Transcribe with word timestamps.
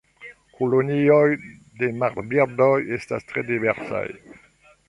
Kolonioj 0.59 1.27
de 1.83 1.89
marbirdoj 2.05 2.73
estas 2.99 3.31
tre 3.33 3.45
diversaj. 3.51 4.05